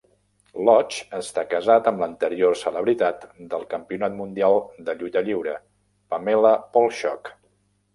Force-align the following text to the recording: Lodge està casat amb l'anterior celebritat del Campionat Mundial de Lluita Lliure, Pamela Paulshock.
Lodge 0.69 1.03
està 1.17 1.43
casat 1.51 1.91
amb 1.91 2.01
l'anterior 2.05 2.57
celebritat 2.63 3.29
del 3.55 3.69
Campionat 3.77 4.19
Mundial 4.25 4.61
de 4.91 5.01
Lluita 5.01 5.27
Lliure, 5.31 5.59
Pamela 6.17 6.61
Paulshock. 6.77 7.37